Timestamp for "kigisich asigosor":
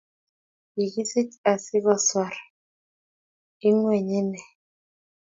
0.71-2.33